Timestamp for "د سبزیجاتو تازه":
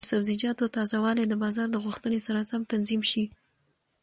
0.05-0.97